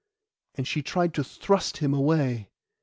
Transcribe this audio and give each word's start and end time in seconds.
And 0.55 0.67
she 0.67 0.81
tried 0.81 1.13
to 1.13 1.23
thrust 1.23 1.77
him 1.77 1.93
away. 1.93 2.49